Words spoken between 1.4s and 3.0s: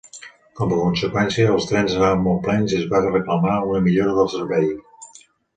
els trens anaven molt plens i es